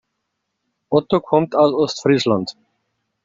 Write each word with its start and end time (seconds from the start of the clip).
Otto 0.89 1.19
kommt 1.19 1.53
aus 1.55 1.75
Ostfriesland. 1.75 2.55